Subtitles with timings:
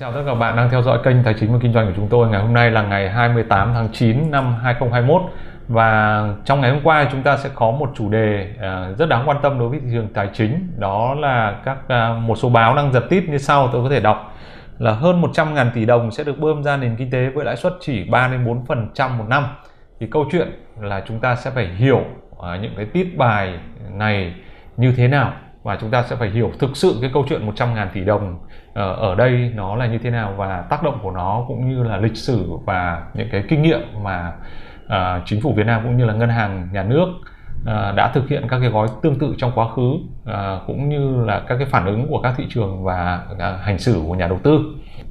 [0.00, 1.92] chào tất cả các bạn đang theo dõi kênh Tài chính và Kinh doanh của
[1.96, 2.28] chúng tôi.
[2.28, 5.22] Ngày hôm nay là ngày 28 tháng 9 năm 2021
[5.68, 9.28] và trong ngày hôm qua chúng ta sẽ có một chủ đề à, rất đáng
[9.28, 12.76] quan tâm đối với thị trường tài chính đó là các à, một số báo
[12.76, 14.36] đang giật tít như sau, tôi có thể đọc
[14.78, 17.72] là hơn 100.000 tỷ đồng sẽ được bơm ra nền kinh tế với lãi suất
[17.80, 19.44] chỉ 3 đến 4% một năm.
[20.00, 20.48] Thì câu chuyện
[20.80, 22.04] là chúng ta sẽ phải hiểu
[22.42, 23.58] à, những cái tít bài
[23.90, 24.34] này
[24.76, 25.32] như thế nào
[25.62, 28.38] và chúng ta sẽ phải hiểu thực sự cái câu chuyện 100.000 tỷ đồng
[28.74, 31.82] ờ, ở đây nó là như thế nào và tác động của nó cũng như
[31.82, 34.32] là lịch sử và những cái kinh nghiệm mà
[34.86, 37.06] uh, chính phủ Việt Nam cũng như là ngân hàng nhà nước
[37.60, 41.24] uh, đã thực hiện các cái gói tương tự trong quá khứ uh, cũng như
[41.24, 44.28] là các cái phản ứng của các thị trường và uh, hành xử của nhà
[44.28, 44.60] đầu tư.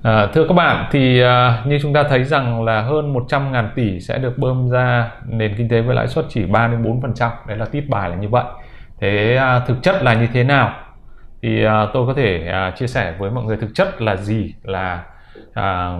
[0.03, 3.99] À, thưa các bạn thì à, như chúng ta thấy rằng là hơn 100.000 tỷ
[3.99, 7.29] sẽ được bơm ra nền kinh tế với lãi suất chỉ 3 đến 4%.
[7.47, 8.43] Đấy là tít bài là như vậy
[9.01, 10.73] thế à, thực chất là như thế nào?
[11.41, 14.53] Thì à, tôi có thể à, chia sẻ với mọi người thực chất là gì
[14.63, 15.03] là
[15.53, 15.97] à,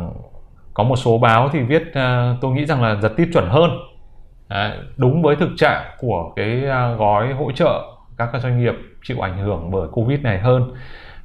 [0.73, 3.71] có một số báo thì viết à, tôi nghĩ rằng là giật tít chuẩn hơn.
[4.47, 7.83] À, đúng với thực trạng của cái à, gói hỗ trợ
[8.17, 10.73] các doanh nghiệp chịu ảnh hưởng bởi covid này hơn.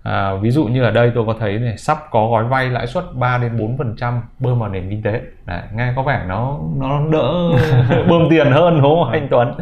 [0.04, 2.86] À, ví dụ như ở đây tôi có thấy này sắp có gói vay lãi
[2.86, 5.20] suất 3 đến 4 phần trăm bơm vào nền kinh tế.
[5.46, 7.50] Đấy, nghe có vẻ nó nó đỡ
[8.08, 9.54] bơm tiền hơn đúng không anh Tuấn?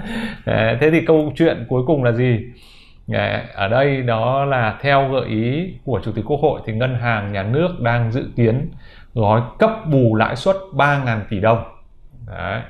[0.46, 2.40] Đấy, thế thì câu chuyện cuối cùng là gì?
[3.06, 6.94] Đấy, ở đây đó là theo gợi ý của chủ tịch quốc hội thì ngân
[6.94, 8.70] hàng nhà nước đang dự kiến
[9.14, 11.64] gói cấp bù lãi suất 3.000 tỷ đồng.
[12.26, 12.60] Đấy.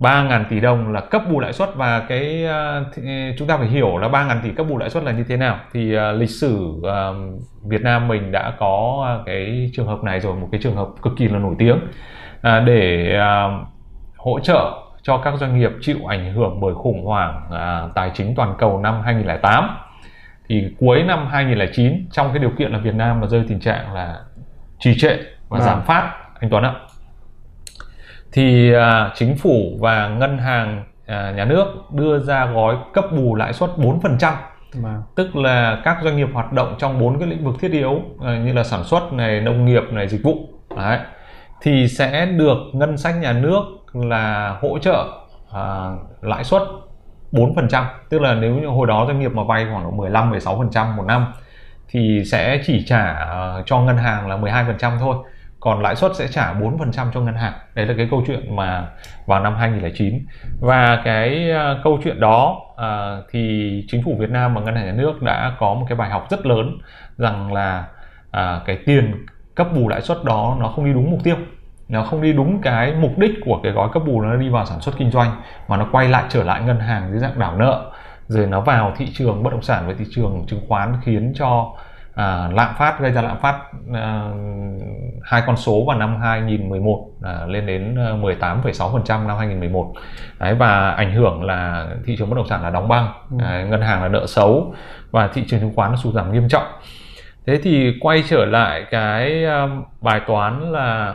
[0.00, 3.04] 3.000 tỷ đồng là cấp bù lãi suất và cái uh,
[3.38, 5.58] chúng ta phải hiểu là 3.000 tỷ cấp bù lãi suất là như thế nào.
[5.72, 6.84] Thì uh, lịch sử uh,
[7.64, 11.12] Việt Nam mình đã có cái trường hợp này rồi một cái trường hợp cực
[11.16, 11.76] kỳ là nổi tiếng.
[11.76, 13.66] Uh, để uh,
[14.16, 14.72] hỗ trợ
[15.02, 18.80] cho các doanh nghiệp chịu ảnh hưởng bởi khủng hoảng uh, tài chính toàn cầu
[18.80, 19.76] năm 2008
[20.48, 23.94] thì cuối năm 2009 trong cái điều kiện là Việt Nam là rơi tình trạng
[23.94, 24.20] là
[24.78, 25.16] trì trệ
[25.48, 25.60] và à.
[25.60, 26.74] giảm phát anh Tuấn ạ
[28.34, 33.34] thì à, chính phủ và ngân hàng à, nhà nước đưa ra gói cấp bù
[33.34, 34.32] lãi suất 4%.
[34.82, 35.02] Mà.
[35.14, 38.38] Tức là các doanh nghiệp hoạt động trong bốn cái lĩnh vực thiết yếu à,
[38.44, 40.48] như là sản xuất này, nông nghiệp này, dịch vụ.
[40.76, 40.98] Đấy.
[41.62, 43.62] Thì sẽ được ngân sách nhà nước
[43.92, 45.04] là hỗ trợ
[45.52, 45.90] à,
[46.20, 46.62] lãi suất
[47.32, 51.04] 4%, tức là nếu như hồi đó doanh nghiệp mà vay khoảng 15 16% một
[51.06, 51.26] năm
[51.88, 55.16] thì sẽ chỉ trả uh, cho ngân hàng là 12% thôi
[55.64, 57.52] còn lãi suất sẽ trả 4% cho ngân hàng.
[57.74, 58.88] Đấy là cái câu chuyện mà
[59.26, 60.26] vào năm 2009
[60.60, 64.86] và cái uh, câu chuyện đó uh, thì chính phủ Việt Nam và ngân hàng
[64.86, 66.78] nhà nước đã có một cái bài học rất lớn
[67.18, 67.84] rằng là
[68.28, 71.36] uh, cái tiền cấp bù lãi suất đó nó không đi đúng mục tiêu.
[71.88, 74.66] Nó không đi đúng cái mục đích của cái gói cấp bù nó đi vào
[74.66, 77.56] sản xuất kinh doanh mà nó quay lại trở lại ngân hàng dưới dạng đảo
[77.56, 77.90] nợ.
[78.28, 81.72] Rồi nó vào thị trường bất động sản với thị trường chứng khoán khiến cho
[82.14, 83.60] à, lạm phát gây ra lạm phát
[83.94, 84.30] à,
[85.22, 89.92] hai con số vào năm 2011 à, lên đến 18,6% năm 2011
[90.38, 93.12] Đấy, và ảnh hưởng là thị trường bất động sản là đóng băng.
[93.30, 93.36] Ừ.
[93.44, 94.74] à, ngân hàng là nợ xấu
[95.10, 96.66] và thị trường chứng khoán nó sụt giảm nghiêm trọng.
[97.46, 101.14] Thế thì quay trở lại cái uh, bài toán là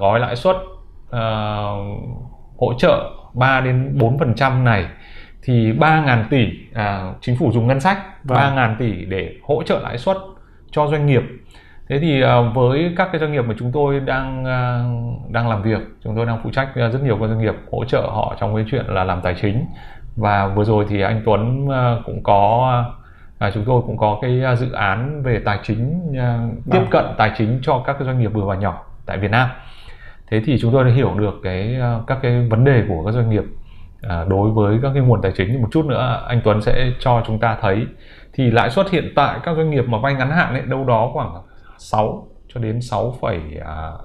[0.00, 1.20] gói lãi suất uh,
[2.58, 4.86] hỗ trợ 3 đến 4% này
[5.42, 8.38] thì 3.000 tỷ à, chính phủ dùng ngân sách vâng.
[8.38, 10.16] 3.000 tỷ để hỗ trợ lãi suất
[10.70, 11.22] cho doanh nghiệp
[11.88, 14.84] thế thì à, với các cái doanh nghiệp mà chúng tôi đang à,
[15.28, 17.84] đang làm việc chúng tôi đang phụ trách à, rất nhiều các doanh nghiệp hỗ
[17.84, 19.66] trợ họ trong cái chuyện là làm tài chính
[20.16, 22.72] và vừa rồi thì anh Tuấn à, cũng có
[23.38, 26.38] à, chúng tôi cũng có cái à, dự án về tài chính à,
[26.70, 26.90] tiếp vâng.
[26.90, 29.48] cận tài chính cho các cái doanh nghiệp vừa và nhỏ tại Việt Nam
[30.30, 33.12] thế thì chúng tôi đã hiểu được cái à, các cái vấn đề của các
[33.12, 33.44] doanh nghiệp
[34.02, 37.22] à, đối với các cái nguồn tài chính một chút nữa anh Tuấn sẽ cho
[37.26, 37.86] chúng ta thấy
[38.32, 41.10] thì lãi suất hiện tại các doanh nghiệp mà vay ngắn hạn ấy đâu đó
[41.12, 41.34] khoảng
[41.78, 43.14] 6 cho đến 6,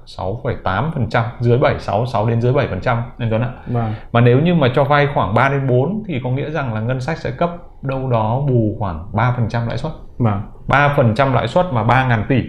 [0.06, 3.50] 6,8 phần trăm dưới 7 6 6 đến dưới 7 phần trăm anh Tuấn ạ.
[3.66, 3.94] Vâng.
[4.12, 6.80] Mà nếu như mà cho vay khoảng 3 đến 4 thì có nghĩa rằng là
[6.80, 7.50] ngân sách sẽ cấp
[7.82, 9.92] đâu đó bù khoảng 3 phần trăm lãi suất.
[10.18, 10.42] Vâng.
[10.68, 12.42] 3 phần trăm lãi suất mà 3 ngàn tỷ.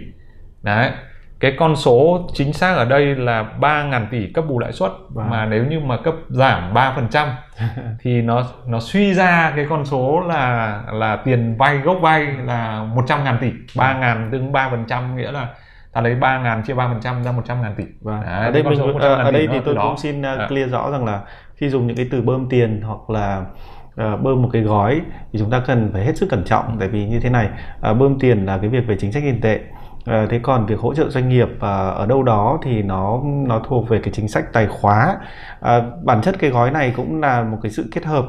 [0.62, 0.90] Đấy
[1.40, 4.90] cái con số chính xác ở đây là 3.000 tỷ cấp bù lãi suất.
[4.90, 5.14] Wow.
[5.14, 5.30] Vâng.
[5.30, 7.28] mà nếu như mà cấp giảm 3%
[8.00, 12.88] thì nó nó suy ra cái con số là là tiền vay gốc vay là
[12.94, 13.52] 100.000 tỷ.
[13.74, 15.48] 3.000 tương 3% nghĩa là
[15.92, 17.84] ta lấy 3.000 chia 3% ra 100.000 tỷ.
[18.00, 18.22] Vâng.
[18.22, 21.20] ở đây mình ở, ở đây thì tôi cũng xin uh, clear rõ rằng là
[21.54, 23.44] khi dùng những cái từ bơm tiền hoặc là
[23.88, 25.00] uh, bơm một cái gói
[25.32, 26.76] thì chúng ta cần phải hết sức cẩn trọng.
[26.78, 27.48] Tại vì như thế này
[27.90, 29.60] uh, bơm tiền là cái việc về chính sách tiền tệ
[30.08, 33.60] À, thế còn việc hỗ trợ doanh nghiệp à, ở đâu đó thì nó nó
[33.68, 35.16] thuộc về cái chính sách tài khóa.
[35.60, 38.24] À, bản chất cái gói này cũng là một cái sự kết hợp.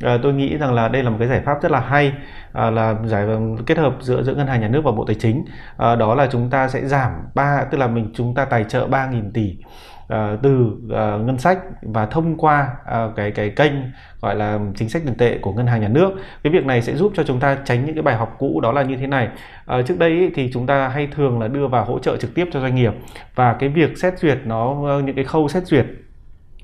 [0.00, 2.12] À, tôi nghĩ rằng là đây là một cái giải pháp rất là hay
[2.52, 3.26] à, là giải
[3.66, 5.44] kết hợp giữa giữa ngân hàng nhà nước và bộ tài chính.
[5.76, 8.88] À, đó là chúng ta sẽ giảm ba tức là mình chúng ta tài trợ
[8.88, 9.56] 3.000 tỷ
[10.04, 13.72] uh, từ uh, ngân sách và thông qua uh, cái cái kênh
[14.20, 16.10] gọi là chính sách tiền tệ của ngân hàng nhà nước.
[16.42, 18.72] Cái việc này sẽ giúp cho chúng ta tránh những cái bài học cũ đó
[18.72, 19.28] là như thế này.
[19.78, 22.34] Uh, trước đây ý, thì chúng ta hay thường là đưa vào hỗ trợ trực
[22.34, 22.92] tiếp cho doanh nghiệp
[23.34, 24.74] và cái việc xét duyệt nó
[25.04, 25.86] những cái khâu xét duyệt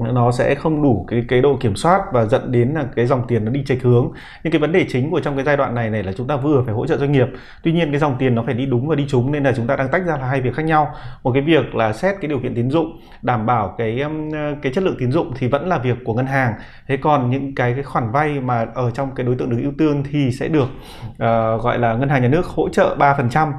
[0.00, 3.23] nó sẽ không đủ cái cái độ kiểm soát và dẫn đến là cái dòng
[3.29, 4.11] tiền nó đi chệch hướng.
[4.44, 6.37] Nhưng cái vấn đề chính của trong cái giai đoạn này này là chúng ta
[6.37, 7.26] vừa phải hỗ trợ doanh nghiệp.
[7.62, 9.67] Tuy nhiên cái dòng tiền nó phải đi đúng và đi trúng nên là chúng
[9.67, 10.94] ta đang tách ra là hai việc khác nhau.
[11.23, 14.05] Một cái việc là xét cái điều kiện tín dụng đảm bảo cái
[14.62, 16.55] cái chất lượng tín dụng thì vẫn là việc của ngân hàng.
[16.87, 19.73] Thế còn những cái cái khoản vay mà ở trong cái đối tượng được ưu
[19.79, 20.69] tiên thì sẽ được
[21.11, 23.52] uh, gọi là ngân hàng nhà nước hỗ trợ 3%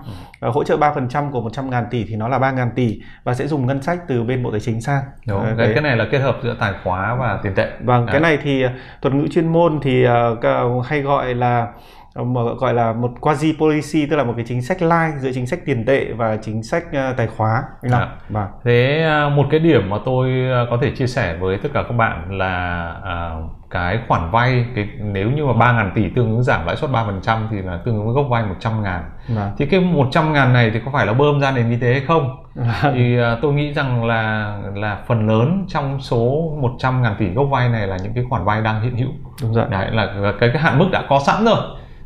[0.48, 3.34] uh, hỗ trợ 3% của 100 ngàn tỷ thì nó là 3 ngàn tỷ và
[3.34, 5.04] sẽ dùng ngân sách từ bên bộ tài chính sang.
[5.28, 7.72] Đúng, uh, cái, cái này là kết hợp giữa tài khóa và tiền tệ.
[7.80, 8.14] Vâng Đấy.
[8.14, 8.64] cái này thì
[9.02, 11.68] thuật ngữ chuyên môn thì uh, hay gọi là
[12.16, 15.48] mà gọi là một quasi policy tức là một cái chính sách lai giữa chính
[15.48, 18.10] sách tiền tệ và chính sách uh, tài khóa anh à.
[18.30, 18.48] vâng.
[18.64, 20.32] thế uh, một cái điểm mà tôi
[20.70, 23.36] có thể chia sẻ với tất cả các bạn là
[23.70, 26.92] cái khoản vay cái nếu như mà 3 ngàn tỷ tương ứng giảm lãi suất
[26.92, 29.04] 3% thì là tương ứng với gốc vay 100 ngàn
[29.38, 29.52] à.
[29.58, 32.02] thì cái 100 ngàn này thì có phải là bơm ra nền kinh tế hay
[32.08, 32.92] không à.
[32.94, 37.70] thì tôi nghĩ rằng là là phần lớn trong số 100 ngàn tỷ gốc vay
[37.70, 39.10] này là những cái khoản vay đang hiện hữu
[39.42, 39.66] Đúng rồi.
[39.70, 41.58] đấy là cái cái hạn mức đã có sẵn rồi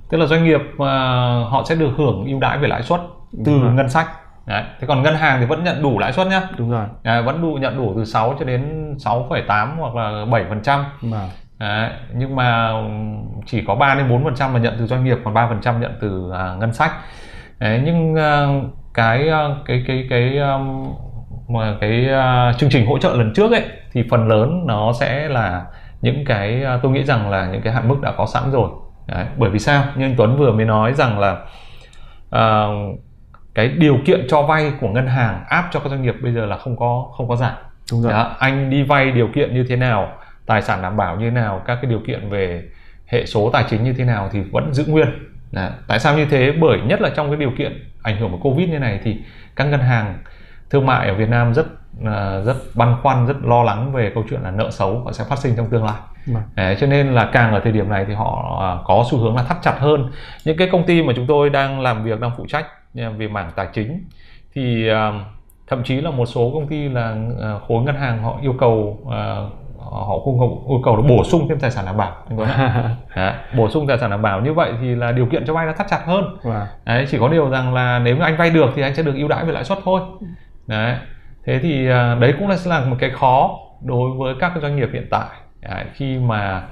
[0.10, 0.80] tức là doanh nghiệp uh,
[1.50, 3.02] họ sẽ được hưởng ưu đãi về lãi suất
[3.46, 4.08] từ ngân sách
[4.46, 4.64] Đấy.
[4.80, 6.42] Thế còn ngân hàng thì vẫn nhận đủ lãi suất nhá.
[6.58, 6.86] Đúng rồi.
[7.04, 10.86] À, vẫn đủ nhận đủ từ 6 cho đến 6,8 hoặc là 7 phần trăm.
[11.02, 11.30] Vâng.
[11.60, 12.72] Đấy, nhưng mà
[13.46, 15.62] chỉ có 3 đến 4 phần trăm là nhận từ doanh nghiệp còn 3 phần
[15.62, 16.92] trăm nhận từ à, ngân sách
[17.60, 18.48] Đấy, nhưng à,
[18.94, 19.30] cái
[19.66, 20.40] cái cái cái
[21.48, 22.08] mà cái
[22.52, 25.66] uh, chương trình hỗ trợ lần trước ấy thì phần lớn nó sẽ là
[26.02, 28.70] những cái tôi nghĩ rằng là những cái hạn mức đã có sẵn rồi
[29.08, 31.32] Đấy, bởi vì sao như anh Tuấn vừa mới nói rằng là
[32.36, 33.00] uh,
[33.54, 36.46] cái điều kiện cho vay của ngân hàng áp cho các doanh nghiệp bây giờ
[36.46, 37.54] là không có không có giảm
[37.92, 38.12] Đúng rồi.
[38.12, 40.14] Đó, anh đi vay điều kiện như thế nào
[40.46, 42.64] tài sản đảm bảo như thế nào các cái điều kiện về
[43.06, 45.08] hệ số tài chính như thế nào thì vẫn giữ nguyên
[45.52, 45.72] Đấy.
[45.88, 48.70] tại sao như thế bởi nhất là trong cái điều kiện ảnh hưởng của covid
[48.70, 49.18] như này thì
[49.56, 50.18] các ngân hàng
[50.70, 51.66] thương mại ở Việt Nam rất
[52.02, 55.24] uh, rất băn khoăn rất lo lắng về câu chuyện là nợ xấu và sẽ
[55.30, 55.98] phát sinh trong tương lai.
[56.26, 56.44] Vâng.
[56.56, 59.36] Đấy, cho nên là càng ở thời điểm này thì họ uh, có xu hướng
[59.36, 60.12] là thắt chặt hơn.
[60.46, 63.52] Những cái công ty mà chúng tôi đang làm việc đang phụ trách về mảng
[63.56, 64.04] tài chính
[64.56, 64.96] thì uh,
[65.68, 69.00] thậm chí là một số công ty là uh, khối ngân hàng họ yêu cầu
[69.04, 69.12] uh,
[69.92, 72.16] họ cung cầu yêu cầu bổ sung thêm tài sản đảm bảo.
[73.16, 74.42] Đấy, bổ sung tài sản đảm bảo.
[74.42, 76.38] Như vậy thì là điều kiện cho vay nó thắt chặt hơn.
[76.44, 76.66] Wow.
[76.86, 79.28] Đấy, chỉ có điều rằng là nếu anh vay được thì anh sẽ được ưu
[79.28, 80.02] đãi về lãi suất thôi.
[80.68, 80.96] Đấy
[81.46, 84.76] thế thì à, đấy cũng là sẽ là một cái khó đối với các doanh
[84.76, 85.28] nghiệp hiện tại.
[85.94, 86.64] Khi mà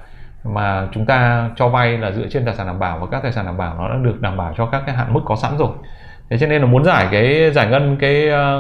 [0.44, 3.32] mà chúng ta cho vay là dựa trên tài sản đảm bảo và các tài
[3.32, 5.58] sản đảm bảo nó đã được đảm bảo cho các cái hạn mức có sẵn
[5.58, 5.70] rồi.
[6.30, 8.58] Thế cho nên là muốn giải cái giải ngân cái à,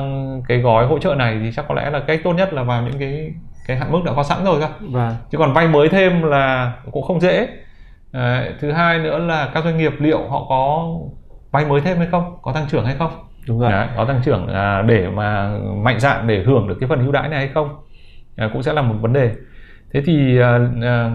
[0.47, 2.81] cái gói hỗ trợ này thì chắc có lẽ là cách tốt nhất là vào
[2.81, 3.33] những cái
[3.67, 4.67] cái hạn mức đã có sẵn rồi cơ.
[4.79, 5.15] Vâng.
[5.31, 7.47] chứ còn vay mới thêm là cũng không dễ.
[8.61, 10.87] Thứ hai nữa là các doanh nghiệp liệu họ có
[11.51, 13.11] vay mới thêm hay không có tăng trưởng hay không
[13.47, 16.89] đúng rồi Đấy, có tăng trưởng à, để mà mạnh dạn để hưởng được cái
[16.89, 17.69] phần ưu đãi này hay không
[18.35, 19.31] à, cũng sẽ là một vấn đề
[19.93, 21.11] thế thì à, à,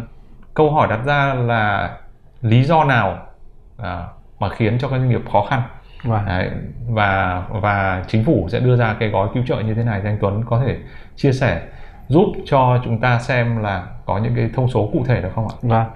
[0.55, 1.91] câu hỏi đặt ra là
[2.43, 3.27] lý do nào
[3.79, 4.07] à,
[4.39, 5.63] mà khiến cho các doanh nghiệp khó khăn
[6.05, 6.27] Wow.
[6.27, 6.51] Đấy,
[6.89, 10.09] và và chính phủ sẽ đưa ra cái gói cứu trợ như thế này thì
[10.09, 10.77] anh Tuấn có thể
[11.17, 11.63] chia sẻ
[12.09, 15.49] giúp cho chúng ta xem là có những cái thông số cụ thể được không
[15.49, 15.55] ạ?
[15.63, 15.87] Vâng.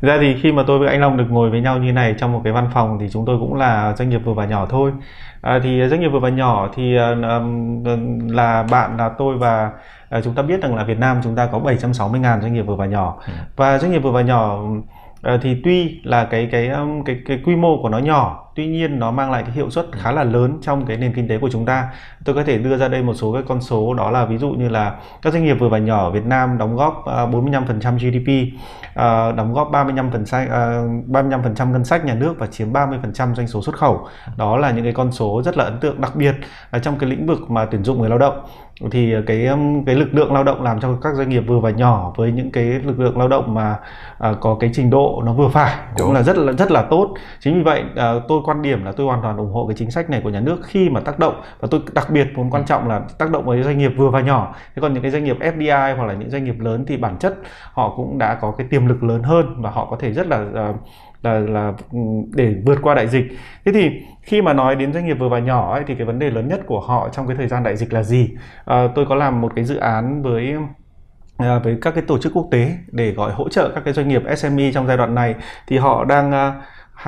[0.00, 2.32] ra thì khi mà tôi với anh Long được ngồi với nhau như này trong
[2.32, 4.92] một cái văn phòng thì chúng tôi cũng là doanh nghiệp vừa và nhỏ thôi.
[5.42, 9.70] À, thì doanh nghiệp vừa và nhỏ thì uh, là bạn là tôi và
[10.18, 12.76] uh, chúng ta biết rằng là Việt Nam chúng ta có 760.000 doanh nghiệp vừa
[12.76, 13.18] và nhỏ.
[13.26, 13.32] Ừ.
[13.56, 14.58] Và doanh nghiệp vừa và nhỏ
[15.34, 18.66] uh, thì tuy là cái cái um, cái cái quy mô của nó nhỏ tuy
[18.66, 21.38] nhiên nó mang lại cái hiệu suất khá là lớn trong cái nền kinh tế
[21.38, 21.88] của chúng ta.
[22.24, 24.50] Tôi có thể đưa ra đây một số cái con số đó là ví dụ
[24.50, 27.92] như là các doanh nghiệp vừa và nhỏ ở Việt Nam đóng góp 45% ờ,
[27.98, 28.58] GDP
[28.94, 33.62] ờ, đóng góp 35 phần 35% ngân sách nhà nước và chiếm 30% doanh số
[33.62, 34.06] xuất khẩu.
[34.36, 36.34] Đó là những cái con số rất là ấn tượng đặc biệt
[36.72, 38.44] là trong cái lĩnh vực mà tuyển dụng người lao động.
[38.90, 39.48] Thì cái
[39.86, 42.50] cái lực lượng lao động làm cho các doanh nghiệp vừa và nhỏ với những
[42.50, 43.76] cái lực lượng lao động mà
[44.40, 46.14] có cái trình độ nó vừa phải cũng Đúng.
[46.14, 47.14] là rất là rất là tốt.
[47.40, 47.84] Chính vì vậy
[48.28, 50.40] tôi quan điểm là tôi hoàn toàn ủng hộ cái chính sách này của nhà
[50.40, 53.44] nước khi mà tác động và tôi đặc biệt muốn quan trọng là tác động
[53.44, 56.14] với doanh nghiệp vừa và nhỏ thế còn những cái doanh nghiệp FDI hoặc là
[56.14, 57.34] những doanh nghiệp lớn thì bản chất
[57.72, 60.40] họ cũng đã có cái tiềm lực lớn hơn và họ có thể rất là
[60.70, 60.76] uh,
[61.22, 61.98] là là ừ,
[62.34, 63.24] để vượt qua đại dịch.
[63.64, 63.90] Thế thì
[64.22, 66.48] khi mà nói đến doanh nghiệp vừa và nhỏ ấy, thì cái vấn đề lớn
[66.48, 68.30] nhất của họ trong cái thời gian đại dịch là gì?
[68.64, 70.54] À, tôi có làm một cái dự án với
[71.36, 74.08] à, với các cái tổ chức quốc tế để gọi hỗ trợ các cái doanh
[74.08, 75.34] nghiệp SME trong giai đoạn này
[75.66, 76.32] thì họ đang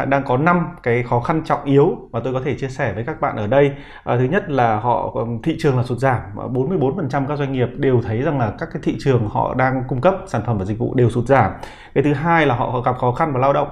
[0.07, 3.05] đang có 5 cái khó khăn trọng yếu mà tôi có thể chia sẻ với
[3.05, 3.73] các bạn ở đây.
[4.05, 7.69] À, thứ nhất là họ thị trường là sụt giảm, à, 44% các doanh nghiệp
[7.77, 10.65] đều thấy rằng là các cái thị trường họ đang cung cấp sản phẩm và
[10.65, 11.53] dịch vụ đều sụt giảm.
[11.95, 13.69] Cái thứ hai là họ gặp khó khăn về lao động.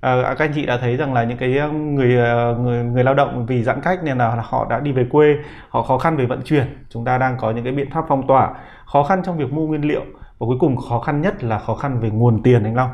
[0.00, 3.04] À, à, các anh chị đã thấy rằng là những cái người ờ, người người
[3.04, 5.36] lao động vì giãn cách nên là họ đã đi về quê,
[5.68, 6.84] họ khó khăn về vận chuyển.
[6.90, 8.54] Chúng ta đang có những cái biện pháp phong tỏa,
[8.86, 10.02] khó khăn trong việc mua nguyên liệu
[10.38, 12.90] và cuối cùng khó khăn nhất là khó khăn về nguồn tiền anh Long.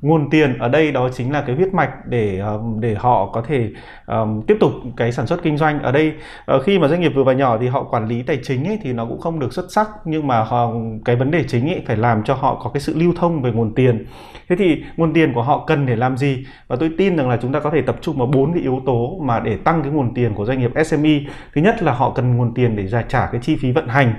[0.00, 3.42] Nguồn tiền ở đây đó chính là cái huyết mạch để ờ, để họ có
[3.42, 3.70] thể
[4.06, 5.82] um, tiếp tục cái sản xuất kinh doanh.
[5.82, 6.12] Ở đây
[6.46, 8.78] ờ, khi mà doanh nghiệp vừa và nhỏ thì họ quản lý tài chính ấy,
[8.82, 10.72] thì nó cũng không được xuất sắc nhưng mà họ,
[11.04, 13.52] cái vấn đề chính ấy phải làm cho họ có cái sự lưu thông về
[13.52, 14.06] nguồn tiền.
[14.48, 16.46] Thế thì nguồn tiền của họ cần để làm gì?
[16.68, 18.82] Và tôi tin rằng là chúng ta có thể tập trung vào bốn cái yếu
[18.86, 21.20] tố mà để tăng cái nguồn tiền của doanh nghiệp SME
[21.54, 24.14] thứ nhất là họ cần nguồn tiền để giải trả cái chi phí vận hành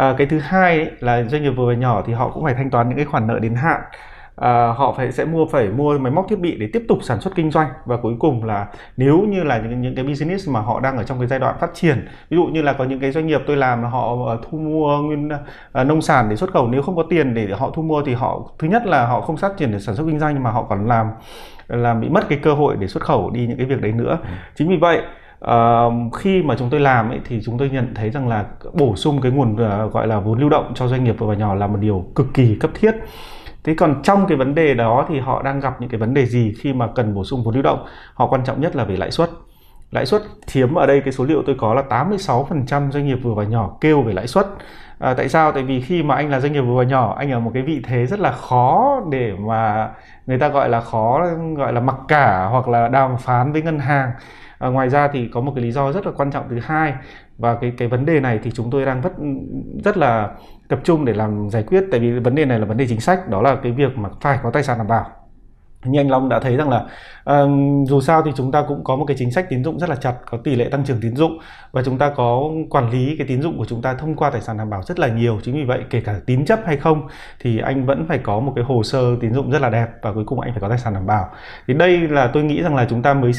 [0.00, 2.54] à, cái thứ hai ấy, là doanh nghiệp vừa và nhỏ thì họ cũng phải
[2.54, 3.80] thanh toán những cái khoản nợ đến hạn.
[4.36, 7.20] À, họ phải sẽ mua phải mua máy móc thiết bị để tiếp tục sản
[7.20, 7.68] xuất kinh doanh.
[7.84, 8.66] Và cuối cùng là
[8.96, 11.54] nếu như là những những cái business mà họ đang ở trong cái giai đoạn
[11.60, 14.16] phát triển ví dụ như là có những cái doanh nghiệp tôi làm là họ
[14.26, 15.28] ờ, thu mua nguyên
[15.80, 18.14] uh, nông sản để xuất khẩu nếu không có tiền để họ thu mua thì
[18.14, 20.62] họ thứ nhất là họ không phát triển để sản xuất kinh doanh mà họ
[20.62, 21.06] còn làm
[21.68, 24.18] làm bị mất cái cơ hội để xuất khẩu đi những cái việc đấy nữa.
[24.22, 24.28] Ừ.
[24.54, 25.02] chính vì vậy
[25.44, 28.96] Uh, khi mà chúng tôi làm ấy, thì chúng tôi nhận thấy rằng là bổ
[28.96, 31.54] sung cái nguồn uh, gọi là vốn lưu động cho doanh nghiệp vừa và nhỏ
[31.54, 32.94] là một điều cực kỳ cấp thiết.
[33.64, 36.26] Thế còn trong cái vấn đề đó thì họ đang gặp những cái vấn đề
[36.26, 37.86] gì khi mà cần bổ sung vốn lưu động?
[38.14, 39.30] Họ quan trọng nhất là về lãi suất.
[39.90, 43.34] Lãi suất chiếm ở đây cái số liệu tôi có là 86% doanh nghiệp vừa
[43.34, 44.46] và nhỏ kêu về lãi suất.
[44.98, 45.52] À, tại sao?
[45.52, 47.62] Tại vì khi mà anh là doanh nghiệp vừa và nhỏ anh ở một cái
[47.62, 49.90] vị thế rất là khó để mà
[50.26, 53.78] người ta gọi là khó gọi là mặc cả hoặc là đàm phán với ngân
[53.78, 54.10] hàng
[54.60, 56.94] à, ngoài ra thì có một cái lý do rất là quan trọng thứ hai
[57.38, 59.12] và cái cái vấn đề này thì chúng tôi đang rất
[59.84, 60.30] rất là
[60.68, 61.84] tập trung để làm giải quyết.
[61.90, 64.08] Tại vì vấn đề này là vấn đề chính sách đó là cái việc mà
[64.20, 65.19] phải có tài sản đảm bảo
[65.84, 66.84] như anh Long đã thấy rằng là
[67.24, 69.90] um, dù sao thì chúng ta cũng có một cái chính sách tín dụng rất
[69.90, 71.38] là chặt có tỷ lệ tăng trưởng tín dụng
[71.72, 74.40] và chúng ta có quản lý cái tín dụng của chúng ta thông qua tài
[74.40, 75.38] sản đảm bảo rất là nhiều.
[75.42, 77.08] Chính vì vậy kể cả tín chấp hay không
[77.40, 80.12] thì anh vẫn phải có một cái hồ sơ tín dụng rất là đẹp và
[80.12, 81.28] cuối cùng anh phải có tài sản đảm bảo.
[81.66, 83.32] Thì đây là tôi nghĩ rằng là chúng ta mới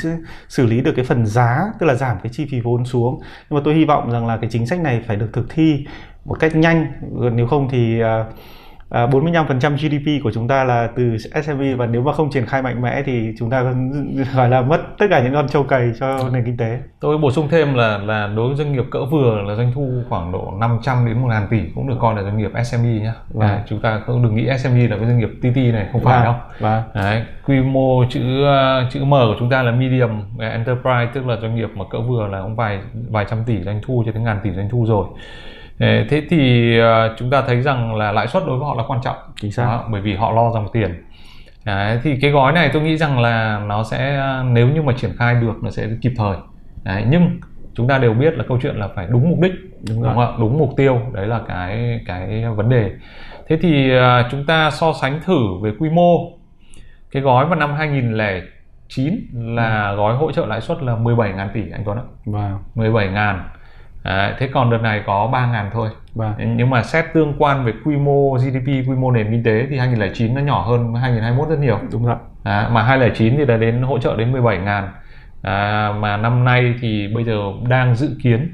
[0.48, 3.19] xử lý được cái phần giá tức là giảm cái chi phí vốn xuống.
[3.50, 5.86] Nhưng mà tôi hy vọng rằng là cái chính sách này phải được thực thi
[6.25, 6.86] một cách nhanh.
[7.33, 8.07] Nếu không thì uh,
[8.91, 12.62] 45% à, GDP của chúng ta là từ SME và nếu mà không triển khai
[12.62, 13.62] mạnh mẽ thì chúng ta
[14.36, 16.79] gọi là mất tất cả những con trâu cày cho nền kinh tế.
[17.00, 19.89] Tôi bổ sung thêm là là đối với doanh nghiệp cỡ vừa là doanh thu
[20.10, 23.12] khoảng độ 500 đến 1 ngàn tỷ cũng được coi là doanh nghiệp SME nhé.
[23.29, 23.50] Vâng.
[23.50, 26.17] Đấy, chúng ta không đừng nghĩ SME là cái doanh nghiệp TT này không phải
[26.17, 26.24] vâng.
[26.24, 26.36] đâu.
[26.60, 26.83] Vâng.
[26.93, 28.21] Đấy, quy mô chữ
[28.91, 32.27] chữ M của chúng ta là medium enterprise tức là doanh nghiệp mà cỡ vừa
[32.27, 32.79] là cũng vài
[33.10, 35.05] vài trăm tỷ doanh thu cho đến ngàn tỷ doanh thu rồi
[35.82, 39.00] thế thì ờ, chúng ta thấy rằng là lãi suất đối với họ là quan
[39.04, 39.16] trọng.
[39.42, 39.66] Chính xác.
[39.66, 41.04] Đó, bởi vì họ lo dòng tiền.
[41.66, 45.12] Đấy, thì cái gói này tôi nghĩ rằng là nó sẽ nếu như mà triển
[45.18, 46.38] khai được nó sẽ kịp thời.
[46.84, 47.40] Đấy, nhưng
[47.74, 49.52] chúng ta đều biết là câu chuyện là phải đúng mục đích
[49.88, 52.92] đúng, đúng không đúng mục tiêu đấy là cái cái vấn đề.
[53.48, 56.32] Thế thì uh, chúng ta so sánh thử về quy mô.
[57.12, 59.96] Cái gói vào năm 2009 là ừ.
[59.96, 62.04] gói hỗ trợ lãi suất là 17.000 tỷ anh Tuấn ạ.
[62.26, 62.58] Wow.
[62.76, 63.40] 17.000
[64.03, 65.89] Đấy, thế còn đợt này có 3 ngàn thôi.
[66.15, 66.34] Vâng.
[66.55, 69.77] nhưng mà xét tương quan về quy mô GDP quy mô nền kinh tế thì
[69.77, 71.79] 2009 nó nhỏ hơn 2021 rất nhiều.
[71.91, 72.15] Đúng rồi.
[72.43, 74.89] À, mà 2009 thì đã đến hỗ trợ đến 17 ngàn.
[75.41, 77.39] À, mà năm nay thì bây giờ
[77.70, 78.53] đang dự kiến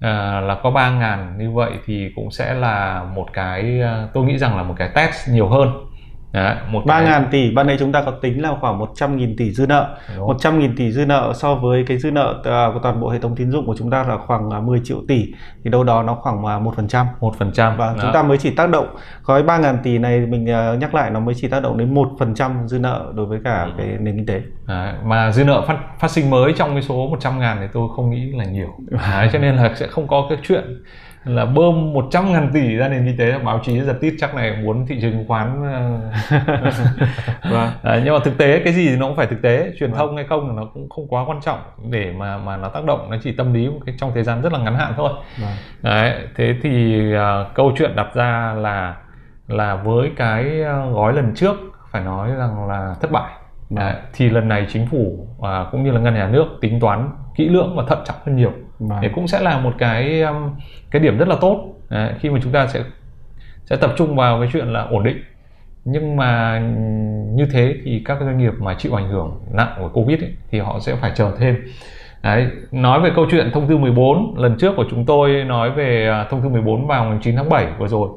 [0.00, 1.38] à, là có 3 ngàn.
[1.38, 4.88] Như vậy thì cũng sẽ là một cái à, tôi nghĩ rằng là một cái
[4.94, 5.85] test nhiều hơn
[6.36, 7.50] Đấy, một 3 ngàn tỷ.
[7.50, 9.96] Ban nãy chúng ta có tính là khoảng 100 nghìn tỷ dư nợ.
[10.16, 10.26] Đúng.
[10.26, 13.18] 100 nghìn tỷ dư nợ so với cái dư nợ uh, của toàn bộ hệ
[13.18, 15.32] thống tín dụng của chúng ta là khoảng 10 à, triệu tỷ.
[15.64, 17.06] Thì đâu đó nó khoảng một phần trăm.
[17.20, 17.76] một phần trăm.
[17.76, 18.86] Và chúng ta mới chỉ tác động
[19.24, 20.44] gói 3 ngàn tỷ này mình
[20.80, 23.38] nhắc lại nó mới chỉ tác động đến một phần trăm dư nợ đối với
[23.44, 23.70] cả ừ.
[23.78, 24.42] cái nền kinh tế.
[24.66, 27.88] Đấy, mà dư nợ phát phát sinh mới trong cái số 100 ngàn thì tôi
[27.96, 28.68] không nghĩ là nhiều.
[28.90, 30.82] Đấy, cho nên là sẽ không có cái chuyện
[31.26, 34.56] là bơm 100 ngàn tỷ ra nền kinh tế báo chí giật tít chắc này
[34.62, 35.62] muốn thị trường chứng khoán
[37.50, 37.70] vâng.
[37.82, 39.98] à, nhưng mà thực tế cái gì nó cũng phải thực tế truyền vâng.
[39.98, 41.58] thông hay không nó cũng không quá quan trọng
[41.90, 44.42] để mà mà nó tác động nó chỉ tâm lý một cái trong thời gian
[44.42, 45.50] rất là ngắn hạn thôi vâng.
[45.82, 48.96] Đấy, thế thì uh, câu chuyện đặt ra là
[49.48, 50.44] là với cái
[50.92, 51.56] gói lần trước
[51.90, 53.32] phải nói rằng là thất bại
[53.70, 56.80] Đấy, thì lần này chính phủ à, cũng như là ngân hàng nhà nước tính
[56.80, 58.98] toán kỹ lưỡng và thận trọng hơn nhiều Vâng.
[59.02, 60.50] thì cũng sẽ là một cái um,
[60.90, 61.74] cái điểm rất là tốt.
[61.88, 62.82] Đấy, khi mà chúng ta sẽ
[63.64, 65.16] sẽ tập trung vào cái chuyện là ổn định.
[65.84, 66.58] Nhưng mà
[67.34, 70.58] như thế thì các doanh nghiệp mà chịu ảnh hưởng nặng của covid ấy, thì
[70.58, 71.56] họ sẽ phải chờ thêm.
[72.22, 76.08] Đấy, nói về câu chuyện thông tư 14 lần trước của chúng tôi nói về
[76.08, 78.08] à, thông tư 14 vào ngày 9 tháng 7 vừa rồi.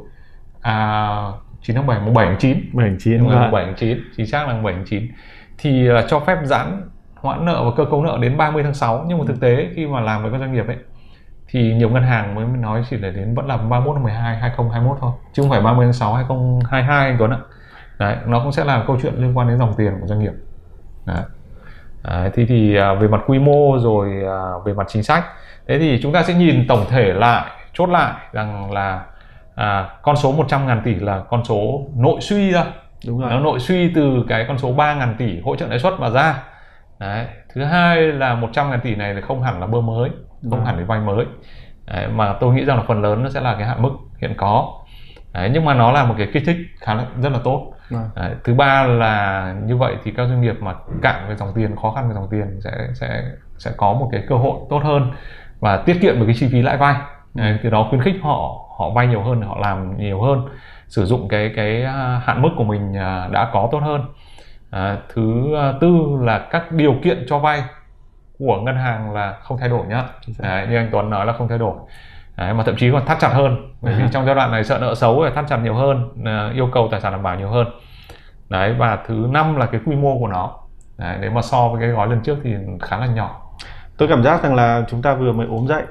[0.61, 1.17] À
[1.61, 3.51] 9 tháng 7 mùng 7 tháng 9 bảy chín đúng rồi, vâng.
[3.51, 5.07] 7 tháng 9 chính xác là 7 tháng 9
[5.57, 6.81] thì uh, cho phép giãn
[7.21, 9.87] hoãn nợ và cơ cấu nợ đến 30 tháng 6 nhưng mà thực tế khi
[9.87, 10.77] mà làm với các doanh nghiệp ấy
[11.51, 14.97] thì nhiều ngân hàng mới nói chỉ là đến vẫn là 31 tháng 12 2021
[15.01, 15.11] thôi.
[15.33, 17.37] Chứ không phải 30 tháng 6 2022 anh Tuấn ạ.
[17.99, 20.33] Đấy nó cũng sẽ là câu chuyện liên quan đến dòng tiền của doanh nghiệp.
[21.05, 21.23] Đấy.
[22.03, 25.25] Đấy, thì thì à, về mặt quy mô rồi à, về mặt chính sách.
[25.67, 29.05] Thế thì chúng ta sẽ nhìn tổng thể lại chốt lại rằng là
[29.55, 32.65] à, con số 100 ngàn tỷ là con số nội suy ra
[33.07, 33.29] đúng rồi.
[33.29, 36.09] Nó nội suy từ cái con số 3 ngàn tỷ hỗ trợ lãi suất mà
[36.09, 36.43] ra
[36.99, 37.25] Đấy.
[37.53, 40.09] thứ hai là 100 ngàn tỷ này là không hẳn là bơm mới
[40.41, 40.65] không Vâng.
[40.65, 41.25] hẳn là vay mới
[41.85, 43.89] Đấy, mà tôi nghĩ rằng là phần lớn nó sẽ là cái hạn mức
[44.21, 44.73] hiện có
[45.33, 48.09] Đấy, nhưng mà nó là một cái kích thích khá là rất là tốt Vâng.
[48.15, 51.75] Đấy, thứ ba là như vậy thì các doanh nghiệp mà cạn về dòng tiền
[51.81, 53.23] khó khăn về dòng tiền sẽ sẽ
[53.57, 55.11] sẽ có một cái cơ hội tốt hơn
[55.59, 56.95] và tiết kiệm được cái chi phí lãi vay
[57.33, 60.41] Đấy, từ đó khuyến khích họ họ vay nhiều hơn họ làm nhiều hơn
[60.87, 64.05] sử dụng cái cái à, hạn mức của mình à, đã có tốt hơn
[64.69, 67.63] à, thứ à, tư là các điều kiện cho vay
[68.39, 70.03] của ngân hàng là không thay đổi nhá.
[70.39, 71.75] Đấy, như anh Tuấn nói là không thay đổi.
[72.37, 74.09] Đấy, mà thậm chí còn thắt chặt hơn bởi vì À.
[74.11, 76.87] trong giai đoạn này sợ nợ xấu thì thắt chặt nhiều hơn à, yêu cầu
[76.91, 77.67] tài sản đảm bảo nhiều hơn.
[78.49, 80.51] Đấy và thứ năm là cái quy mô của nó.
[80.97, 83.41] Đấy, nếu mà so với cái gói lần trước thì khá là nhỏ.
[83.97, 85.83] Tôi cảm giác rằng là chúng ta vừa mới ốm dậy.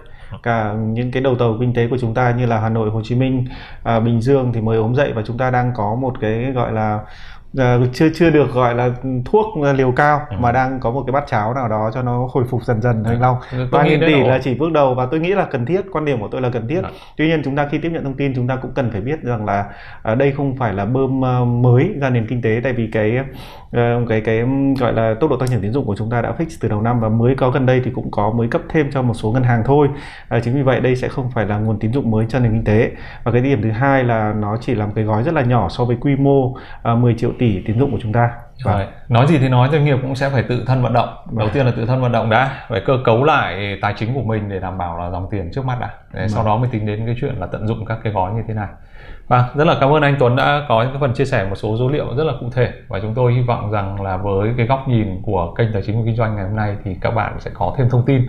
[0.42, 3.00] Cả những cái đầu tàu kinh tế của chúng ta như là Hà Nội, Hồ
[3.04, 3.46] Chí Minh,
[3.84, 6.72] à, Bình Dương thì mới ốm dậy và chúng ta đang có một cái gọi
[6.72, 7.00] là
[7.58, 8.90] à, chưa chưa được gọi là
[9.24, 10.36] thuốc liều cao Ừ.
[10.40, 13.04] mà đang có một cái bát cháo nào đó cho nó hồi phục dần dần
[13.04, 13.36] thanh long.
[13.52, 15.80] Tôi ba nghĩ nghìn tỷ là chỉ bước đầu và tôi nghĩ là cần thiết
[15.92, 16.80] quan điểm của tôi là cần thiết.
[16.82, 16.88] Dạ.
[17.16, 19.22] tuy nhiên chúng ta khi tiếp nhận thông tin chúng ta cũng cần phải biết
[19.22, 19.64] rằng là
[20.02, 21.20] à, đây không phải là bơm
[21.62, 23.18] mới ra nền kinh tế tại vì cái
[23.72, 24.44] ờ, cái cái
[24.80, 26.82] gọi là tốc độ tăng trưởng tín dụng của chúng ta đã fix từ đầu
[26.82, 29.32] năm và mới có gần đây thì cũng có mới cấp thêm cho một số
[29.32, 29.88] ngân hàng thôi.
[30.28, 32.52] À, chính vì vậy đây sẽ không phải là nguồn tín dụng mới cho nền
[32.52, 32.90] kinh tế.
[33.24, 35.68] Và cái điểm thứ hai là nó chỉ là một cái gói rất là nhỏ
[35.68, 38.30] so với quy mô à, 10 triệu tỷ tín dụng của chúng ta.
[38.64, 38.86] Và- Rồi.
[39.08, 41.08] nói gì thì nói doanh nghiệp cũng sẽ phải tự thân vận động.
[41.08, 41.50] Đầu Vâng.
[41.52, 44.48] tiên là tự thân vận động đã phải cơ cấu lại tài chính của mình
[44.48, 45.90] để đảm bảo là dòng tiền trước mắt đã.
[46.12, 48.42] Để sau đó mới tính đến cái chuyện là tận dụng các cái gói như
[48.48, 48.68] thế này
[49.28, 51.54] và rất là cảm ơn anh Tuấn đã có những cái phần chia sẻ một
[51.56, 52.72] số số liệu rất là cụ thể.
[52.88, 55.96] Và chúng tôi hy vọng rằng là với cái góc nhìn của kênh tài chính
[55.96, 58.26] và kinh doanh ngày hôm nay thì các bạn sẽ có thêm thông tin.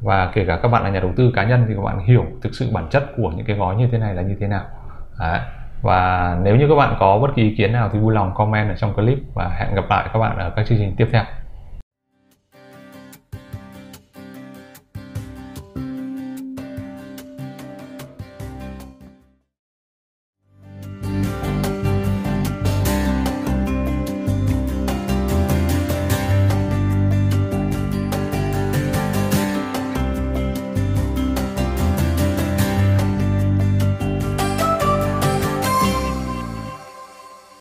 [0.00, 2.24] Và kể cả các bạn là nhà đầu tư cá nhân thì các bạn hiểu
[2.42, 4.64] thực sự bản chất của những cái gói như thế này là như thế nào.
[5.20, 5.40] Đấy
[5.82, 8.68] và nếu như các bạn có bất kỳ ý kiến nào thì vui lòng comment
[8.68, 11.24] ở trong clip và hẹn gặp lại các bạn ở các chương trình tiếp theo.